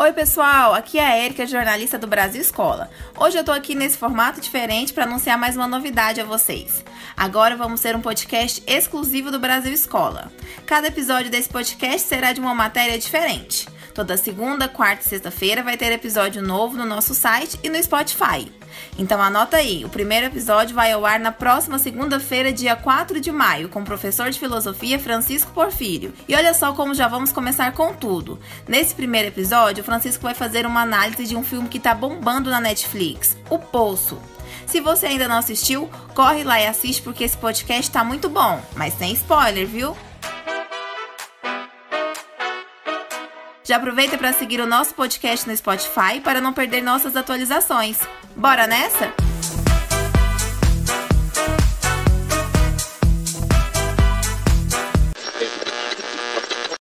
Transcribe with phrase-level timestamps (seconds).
[0.00, 2.88] Oi, pessoal, aqui é a Erika, jornalista do Brasil Escola.
[3.18, 6.84] Hoje eu tô aqui nesse formato diferente para anunciar mais uma novidade a vocês.
[7.16, 10.30] Agora vamos ter um podcast exclusivo do Brasil Escola.
[10.64, 13.66] Cada episódio desse podcast será de uma matéria diferente.
[13.98, 18.48] Toda segunda, quarta e sexta-feira vai ter episódio novo no nosso site e no Spotify.
[18.96, 23.32] Então anota aí, o primeiro episódio vai ao ar na próxima segunda-feira, dia 4 de
[23.32, 26.14] maio, com o professor de filosofia Francisco Porfírio.
[26.28, 28.38] E olha só como já vamos começar com tudo.
[28.68, 32.50] Nesse primeiro episódio, o Francisco vai fazer uma análise de um filme que tá bombando
[32.50, 34.16] na Netflix, O Poço.
[34.64, 38.62] Se você ainda não assistiu, corre lá e assiste porque esse podcast tá muito bom,
[38.76, 39.96] mas sem spoiler, viu?
[43.68, 47.98] Já aproveita para seguir o nosso podcast no Spotify para não perder nossas atualizações.
[48.34, 49.27] Bora nessa?